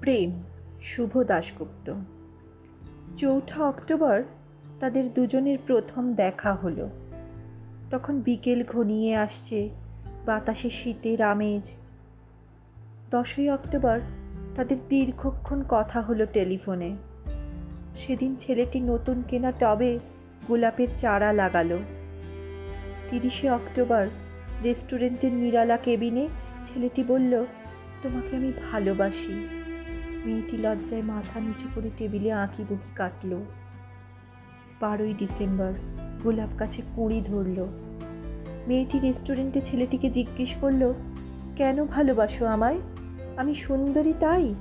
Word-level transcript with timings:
প্রেম, 0.00 0.42
শুভ 0.82 1.22
দাশগুপ্ত। 1.22 1.94
চৌঠা 3.16 3.64
অক্টোবর 3.64 4.22
তাদের 4.80 5.14
দুজনের 5.14 5.58
প্রথম 5.66 6.14
দেখা 6.14 6.54
হলো। 6.54 6.88
তখন 7.90 8.20
বিকেল 8.20 8.64
ঘনিয়ে 8.64 9.16
আসছে, 9.16 9.70
বাতাসে 10.26 10.70
শীতের 10.70 11.22
আমেজ। 11.22 11.72
দশই 13.10 13.50
অক্টোবর 13.50 14.00
তাদের 14.56 14.76
দীর্ঘক্ষণ 14.88 15.64
কথা 15.68 16.00
হলো 16.00 16.26
টেলিফোনে। 16.26 16.96
সেদিন 17.96 18.36
ছেলেটি 18.36 18.80
নতুন 18.80 19.22
কেনা 19.28 19.52
টবে 19.52 19.98
গোলাপের 20.48 20.88
চারা 20.96 21.32
লাগালো। 21.32 21.78
তিরিশে 23.08 23.50
অক্টোবর 23.50 24.06
রেস্টুরেন্টের 24.62 25.32
নিরালা 25.32 25.76
কেবিনে 25.76 26.28
ছেলেটি 26.64 27.04
বলল, 27.04 27.44
তোমাকে 28.02 28.36
আমি 28.36 28.52
ভালোবাসি। 28.72 29.59
মেয়েটি 30.24 30.56
লজ্জায় 30.56 31.02
মাথা 31.02 31.40
নিচু 31.40 31.68
করে 31.74 31.90
টেবিলে 31.96 32.32
আঁকি 32.32 32.64
বুকি 32.68 32.90
কাটল। 32.96 33.40
বারোই 34.80 35.14
ডিসেম্বর 35.14 35.72
গোলাপ 36.22 36.48
কাছে 36.58 36.82
কুঁড়ি 36.96 37.20
ধরল। 37.20 37.66
মেয়েটি 38.66 38.98
রেস্টুরেন্টে 38.98 39.60
ছেলেটিকে 39.60 40.10
জিজ্ঞেস 40.10 40.54
করল, 40.60 40.92
কেন 41.56 41.84
ভালোবাসো 41.84 42.46
আমায়? 42.46 42.80
আমি 43.36 43.54
সুন্দরী 43.54 44.12
তাই? 44.20 44.54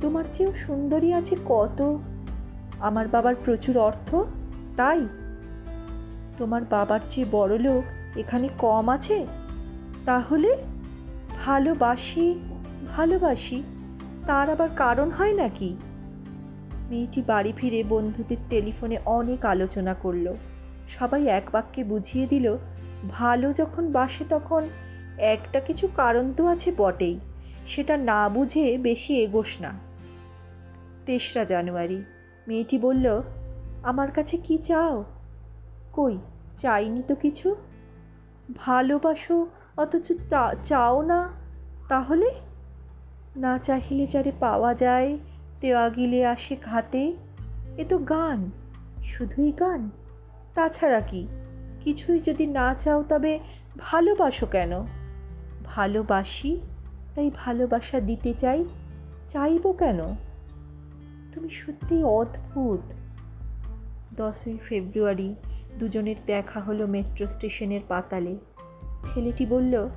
তোমার 0.00 0.24
চেয়েও 0.32 0.54
সুন্দরী 0.54 1.12
আছে 1.12 1.36
কত? 1.44 1.98
আমার 2.80 3.08
বাবার 3.08 3.34
প্রচুর 3.44 3.78
অর্থ, 3.78 4.14
তাই? 4.76 5.08
তোমার 6.38 6.62
বাবার 6.70 7.00
চেয়ে 7.08 7.26
বড় 7.30 7.58
লোক 7.58 7.84
এখানে 8.18 8.48
কম 8.58 8.88
আছে? 8.88 9.26
তাহলে 10.04 10.56
ভালোবাসি 11.44 12.40
ভালোবাসি। 12.88 13.62
তার 14.26 14.50
আবার 14.50 14.68
কারণ 14.76 15.10
হয় 15.10 15.32
নাকি? 15.32 15.76
মেয়েটি 16.90 17.22
বাড়ি 17.26 17.52
ফিরে 17.56 17.84
বন্ধুদের 17.88 18.36
টেলিফোনে 18.50 18.98
অনেক 19.04 19.44
আলোচনা 19.44 19.94
করল। 19.94 20.26
সবাই 20.88 21.22
এক 21.28 21.46
বাক্যে 21.52 21.84
বুঝিয়ে 21.84 22.26
দিল, 22.26 22.56
ভালো 23.10 23.52
যখন 23.52 23.84
বাসে 23.90 24.24
তখন 24.28 24.62
একটা 25.18 25.60
কিছু 25.60 25.88
কারণ 25.96 26.32
তো 26.32 26.46
আছে 26.46 26.72
বটেই, 26.76 27.20
সেটা 27.66 27.96
না 27.96 28.28
বুঝে 28.28 28.78
বেশি 28.78 29.12
এগোস 29.22 29.60
না। 29.60 29.72
তেসরা 31.06 31.44
জানুয়ারি, 31.44 32.04
মেয়েটি 32.48 32.78
বলল, 32.78 33.22
আমার 33.82 34.10
কাছে 34.10 34.36
কি 34.36 34.58
চাও? 34.58 35.04
কই, 35.92 36.18
চাইনি 36.56 37.02
তো 37.02 37.14
কিছু? 37.14 37.56
ভালোবাসো, 38.56 39.46
অথচ 39.76 40.06
চাও 40.62 41.02
না, 41.02 41.20
তাহলে? 41.88 42.30
না 43.36 43.58
চাহিলে 43.58 44.06
যারে 44.06 44.32
পাওয়া 44.40 44.74
যায় 44.74 45.18
দেওয়া 45.60 45.88
গিলে 45.88 46.26
আসে 46.26 46.56
ঘাতে। 46.64 47.16
এ 47.76 47.84
তো 47.88 47.98
গান, 47.98 48.50
শুধুই 49.04 49.52
গান? 49.52 49.90
তাছাড়া 50.54 51.00
কি? 51.00 51.28
কিছুই 51.80 52.18
যদি 52.18 52.46
না 52.46 52.74
চাও 52.74 53.02
তবে 53.02 53.38
ভালোবাসো 53.78 54.46
কেন? 54.46 54.70
ভালোবাসি, 55.64 56.60
তাই 57.14 57.30
ভালোবাসা 57.34 58.00
দিতে 58.00 58.34
চাই, 58.34 58.64
চাইব 59.26 59.72
কেন? 59.72 60.00
তুমি 61.32 61.50
সত্যি 61.50 62.04
অদ্ভুত। 62.04 62.94
দশই 64.16 64.58
ফেব্রুয়ারি, 64.68 65.34
দুজনের 65.78 66.16
দেখা 66.26 66.60
হলো 66.60 66.86
মেট্রো 66.86 67.26
স্টেশনের 67.26 67.80
পাতালে। 67.88 68.36
ছেলেটি 69.02 69.46
বলল, 69.46 69.88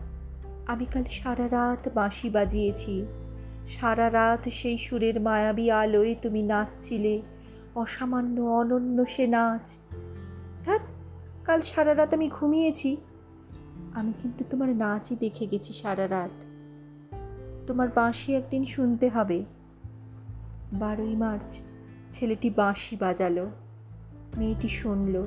আমি 0.67 0.85
কাল 0.85 1.03
সারা 1.03 1.47
রাত 1.52 1.89
বাঁশি 1.93 2.30
বাজিয়েছি। 2.30 3.05
সারা 3.67 4.11
রাত 4.11 4.49
সেই 4.49 4.77
সুরের 4.77 5.21
মায়াবী 5.21 5.69
আলোয় 5.69 6.15
তুমি 6.21 6.43
নাচছিলে। 6.43 7.21
অসামান্য 7.75 8.42
অনন্য 8.42 9.05
সে 9.05 9.27
নাচ। 9.27 9.77
ধ্যাত 10.65 10.81
কাল 11.43 11.61
সারা 11.61 11.95
রাত 11.95 12.14
আমি 12.14 12.30
ঘুমিয়েছি। 12.30 12.97
আমি 13.93 14.14
কিন্তু 14.21 14.43
তোমার 14.49 14.69
নাচই 14.69 15.15
দেখে 15.15 15.47
গেছি 15.47 15.73
সারা 15.73 16.08
রাত। 16.08 16.45
তোমার 17.67 17.87
বাঁশি 17.95 18.36
একদিন 18.36 18.65
শুনতে 18.65 19.09
হবে। 19.09 19.43
বারোই 20.73 21.15
মার্চ, 21.15 21.59
ছেলেটি 22.11 22.49
বাঁশি 22.49 22.95
বাজালো। 22.95 23.49
মেয়েটি 24.37 24.67
শুনল। 24.67 25.25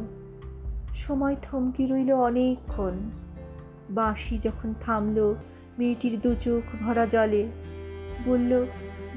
সময় 0.94 1.36
থমকি 1.42 1.86
রইল 1.86 2.12
অনেকক্ষণ। 2.12 2.98
বাঁশি 3.91 4.38
যখন 4.38 4.75
থামলো, 4.81 5.34
মেয়েটির 5.78 6.20
দু 6.20 6.34
চোখ 6.34 6.82
ভরা 6.82 7.06
জলে। 7.06 7.48
বলল, 8.26 8.66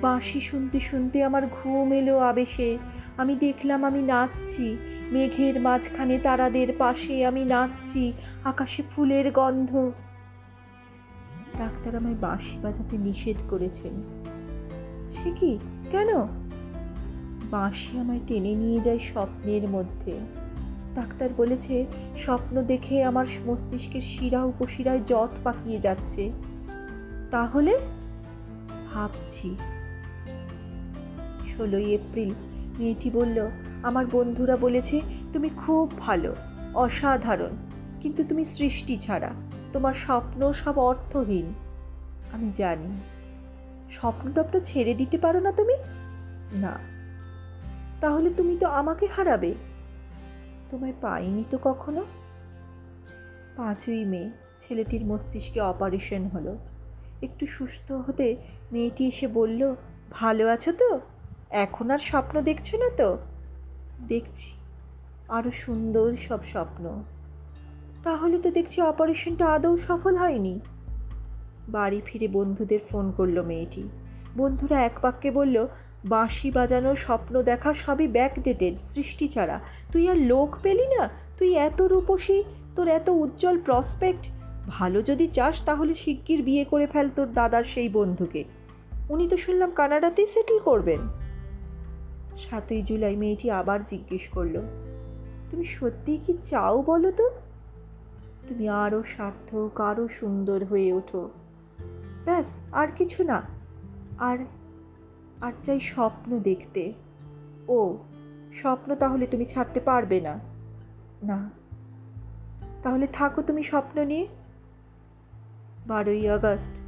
বাঁশি 0.02 0.42
শুনতে 0.42 0.80
শুনতে 0.80 1.24
আমার 1.24 1.48
ঘুম 1.48 1.94
এলো 1.94 2.20
আবেশে। 2.20 2.78
আমি 3.18 3.36
দেখলাম 3.36 3.86
আমি 3.86 4.02
নাচছি। 4.02 4.78
মেঘের 5.12 5.62
মাঝখানে 5.62 6.20
তারাদের 6.20 6.68
পাশে 6.78 7.26
আমি 7.26 7.46
নাচছি। 7.46 8.14
আকাশে 8.44 8.84
ফুলের 8.96 9.32
গন্ধ। 9.32 9.92
ডাক্তার 11.58 11.96
আমায় 11.96 12.16
বাঁশি 12.16 12.58
বাজাতে 12.58 12.98
নিষেধ 12.98 13.44
করেছেন। 13.50 13.92
সে 15.10 15.32
কি? 15.32 15.60
কেন? 15.92 16.08
বাঁশি 17.52 18.00
আমায় 18.00 18.20
টেনে 18.28 18.56
নিয়ে 18.56 18.80
যায় 18.80 19.00
স্বপ্নের 19.00 19.70
মধ্যে। 19.70 20.20
ডাক্তার 20.96 21.30
বলেছে, 21.38 21.86
স্বপ্ন 22.16 22.62
দেখে 22.62 23.04
আমার 23.04 23.26
মস্তিষ্কের 23.46 24.02
শিরা 24.02 24.44
উপশিরায় 24.44 25.00
জট 25.06 25.30
পাকিয়ে 25.44 25.80
যাচ্ছে। 25.80 26.32
তাহলে? 27.32 27.80
ভাবছি। 28.94 29.56
ষোলোই 31.48 31.94
এপ্রিল, 31.94 32.34
মেয়েটি 32.80 33.10
বলল, 33.10 33.50
আমার 33.84 34.06
বন্ধুরা 34.12 34.56
বলেছে 34.56 35.02
তুমি 35.34 35.50
খুব 35.50 36.00
ভালো, 36.00 36.36
অসাধারণ, 36.74 37.50
কিন্তু 38.02 38.24
তুমি 38.24 38.46
সৃষ্টি 38.46 38.98
ছাড়া, 38.98 39.32
তোমার 39.74 39.94
স্বপ্ন 39.94 40.52
সব 40.52 40.80
অর্থহীন। 40.80 41.54
আমি 42.34 42.52
জানি। 42.56 42.98
স্বপ্ন 43.92 44.32
টপ্ন 44.32 44.60
ছেড়ে 44.60 44.94
দিতে 44.94 45.18
পারো 45.18 45.40
না 45.40 45.52
তুমি? 45.52 45.74
না। 46.54 46.80
তাহলে 48.02 48.30
তুমি 48.30 48.58
তো 48.58 48.68
আমাকে 48.68 49.08
হারাবে? 49.08 49.54
তোমায় 50.70 50.94
পাইনি 51.02 51.44
তো 51.50 51.58
কখনো? 51.64 52.06
পাঁচই 53.56 54.06
মে, 54.06 54.30
ছেলেটির 54.60 55.06
মস্তিষ্কে 55.06 55.62
অপারেশন 55.62 56.28
হলো। 56.28 56.58
একটু 57.24 57.46
সুস্থ 57.46 57.92
হতে 57.92 58.28
মেয়েটি 58.72 59.04
এসে 59.08 59.28
বলল, 59.28 59.62
ভালো 60.12 60.44
আছো 60.48 60.72
তো? 60.72 60.90
এখন 61.50 61.92
আর 61.92 62.00
স্বপ্ন 62.00 62.42
দেখছ 62.42 62.76
না 62.76 62.90
তো? 62.98 63.18
দেখছি 64.08 64.50
আরও 65.30 65.52
সুন্দর 65.52 66.08
সব 66.16 66.44
স্বপ্ন। 66.44 67.04
তাহলে 68.04 68.38
তো 68.38 68.52
দেখছি 68.52 68.82
অপারেশনটা 68.82 69.46
আদৌ 69.46 69.78
সফল 69.78 70.16
হয়নি। 70.16 70.60
বাড়ি 71.70 72.02
ফিরে 72.06 72.28
বন্ধুদের 72.28 72.80
ফোন 72.80 73.12
করল 73.12 73.42
মেয়েটি। 73.42 73.84
বন্ধুরা 74.38 74.78
এক 74.84 74.96
বাক্যে 75.02 75.32
বলল, 75.32 75.68
বাঁশি 76.06 76.52
বাজানো, 76.52 76.96
স্বপ্ন 76.96 77.42
দেখা 77.42 77.74
সবই 77.74 78.08
ব্যাকডেটেড 78.08 78.76
সৃষ্টি 78.80 79.28
ছাড়া। 79.28 79.60
তুই 79.92 80.10
আর 80.10 80.18
লোক 80.18 80.50
পেলি 80.64 80.88
না? 80.88 81.10
তুই 81.38 81.50
এত 81.54 81.82
রূপসী, 81.82 82.44
তোর 82.76 82.88
এত 82.88 83.08
উজ্জ্বল 83.10 83.56
প্রসপেক্ট 83.60 84.24
ভালো 84.68 85.02
যদি 85.02 85.28
চাস 85.28 85.62
তাহলে 85.66 85.94
শিগগির 85.94 86.44
বিয়ে 86.44 86.64
করে 86.64 86.88
ফেল 86.88 87.10
তোর 87.16 87.34
দাদার 87.34 87.64
সেই 87.64 87.90
বন্ধুকে। 87.90 88.44
উনি 89.10 89.28
তো 89.28 89.38
শুনলাম 89.38 89.72
কানাডাতেই 89.72 90.28
সেটেল 90.28 90.60
করবেন। 90.60 91.00
সাতই 92.38 92.82
জুলাই 92.82 93.16
মেয়েটি 93.16 93.52
আবার 93.52 93.86
জিজ্ঞেস 93.86 94.28
করল, 94.28 94.62
তুমি 95.50 95.66
সত্যিই 95.66 96.18
কি 96.18 96.38
চাও 96.42 96.82
বলো 96.82 97.12
তো? 97.12 97.30
তুমি 98.48 98.70
আরও 98.70 99.04
সার্থক 99.04 99.82
আরও 99.82 100.08
সুন্দর 100.08 100.66
হয়ে 100.66 100.94
ওঠো। 100.94 101.30
ব্যাস, 102.26 102.60
আর 102.72 102.88
কিছু 102.96 103.24
না। 103.24 103.42
আর 104.20 104.38
আর 105.42 105.54
চাই 105.64 105.80
স্বপ্ন 105.80 106.40
দেখতে। 106.40 106.94
ও, 107.68 107.98
স্বপ্ন 108.54 108.96
তাহলে 108.96 109.26
তুমি 109.26 109.46
ছাড়তে 109.46 109.80
পারবে 109.80 110.22
না। 110.22 110.40
না। 111.24 111.50
তাহলে 112.84 113.08
থাকো 113.08 113.42
তুমি 113.42 113.64
স্বপ্ন 113.64 114.06
নিয়ে। 114.06 114.28
বারোই 115.88 116.30
আগস্ট, 116.30 116.80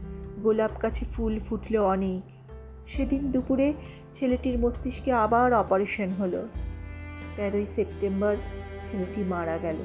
গোলাপ 0.44 0.72
গাছে 0.82 1.06
ফুল 1.06 1.40
ফুটলো 1.50 1.88
অনেক। 1.88 2.22
সেদিন 2.88 3.32
দুপুরে 3.32 3.74
ছেলেটির 4.14 4.60
মস্তিষ্কে 4.60 5.12
আবার 5.12 5.54
অপারেশন 5.54 6.10
হলো। 6.10 6.48
তেরোই 7.36 7.66
সেপ্টেম্বর 7.66 8.36
ছেলেটি 8.82 9.24
মারা 9.24 9.58
গেল। 9.58 9.76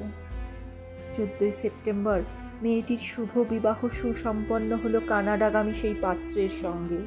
চোদ্দোই 1.17 1.53
সেপ্টেম্বর 1.53 2.21
মেয়েটির 2.63 2.99
শুভ 2.99 3.39
বিবাহ 3.39 3.89
সুসম্পন্ন 3.89 4.77
হলো 4.85 5.01
কানাডাগামী 5.09 5.73
সেই 5.73 5.95
পাত্রের 6.01 6.49
সঙ্গে। 6.49 6.99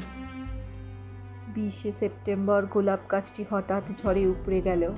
বিশে 1.48 1.92
সেপ্টেম্বর 1.92 2.66
গোলাপ 2.66 3.00
গাছটি 3.12 3.46
হঠাৎ 3.50 3.84
ঝড়ে 3.96 4.28
উপড়ে 4.28 4.62
গেল। 4.62 4.94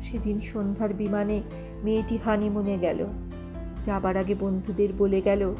সেদিন 0.00 0.40
সন্ধ্যার 0.40 0.94
বিমানে 0.94 1.42
মেয়েটি 1.84 2.18
হানিমুনে 2.24 2.78
গেল। 2.78 3.06
যাবার 3.82 4.16
আগে 4.16 4.34
বন্ধুদের 4.34 4.88
বলে 4.98 5.20
গেল 5.20 5.54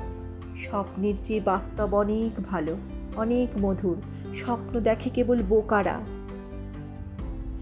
স্বপ্নের 0.56 1.14
চেয়ে 1.22 1.40
বাস্তব 1.40 1.94
অনেক 1.94 2.42
ভালো, 2.42 2.76
অনেক 3.16 3.48
মধুর। 3.60 3.96
স্বপ্ন 4.34 4.80
দেখে 4.80 5.10
কেবল 5.10 5.42
বোকারা। 5.48 6.00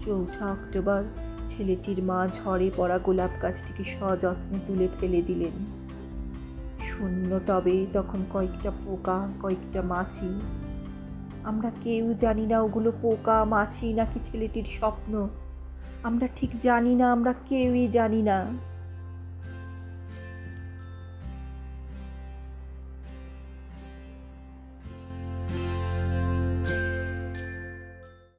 চৌঠা 0.05 0.45
অক্টোবর, 0.45 1.03
ছেলেটির 1.47 2.03
মা 2.03 2.27
ঝড়ে 2.27 2.71
পড়া 2.77 2.97
গোলাপ 2.97 3.29
গাছটিকে 3.41 3.83
সযত্নে 3.83 4.59
তুলে 4.67 4.87
ফেলে 4.99 5.21
দিলেন। 5.21 5.65
শূন্য 6.83 7.39
তবে 7.47 7.85
তখন 7.93 8.25
কয়েকটা 8.33 8.71
পোকা, 8.85 9.27
কয়েকটা 9.41 9.81
মাছি। 9.81 10.41
আমরা 11.43 11.71
কেউ 11.81 12.13
জানি 12.13 12.45
না 12.45 12.61
ওগুলো 12.61 12.91
পোকা, 13.01 13.43
মাছি 13.43 13.93
নাকি 13.93 14.19
ছেলেটির 14.23 14.63
স্বপ্ন। 14.63 15.29
আমরা 16.03 16.27
ঠিক 16.35 16.49
জানি 16.61 16.95
না, 16.95 17.11
আমরা 17.11 17.33
কেউই 17.45 17.87
জানি 17.87 18.21
না। 18.21 18.45